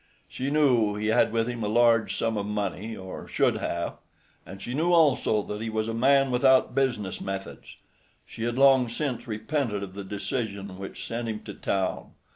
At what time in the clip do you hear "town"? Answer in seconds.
11.53-12.13